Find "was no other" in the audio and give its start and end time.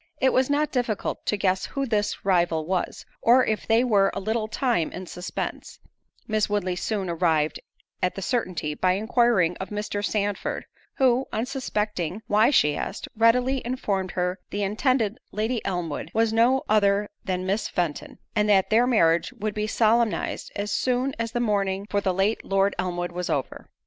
16.15-17.07